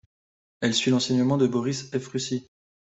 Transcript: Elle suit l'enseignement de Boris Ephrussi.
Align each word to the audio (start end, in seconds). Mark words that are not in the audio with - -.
Elle 0.61 0.73
suit 0.73 0.89
l'enseignement 0.89 1.37
de 1.37 1.45
Boris 1.45 1.93
Ephrussi. 1.93 2.47